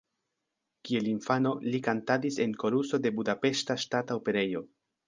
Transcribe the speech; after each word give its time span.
Kiel 0.89 1.09
infano, 1.11 1.51
li 1.67 1.83
kantadis 1.89 2.41
en 2.47 2.59
koruso 2.65 3.05
de 3.07 3.17
Budapeŝta 3.21 3.79
Ŝtata 3.87 4.23
Operejo. 4.25 4.69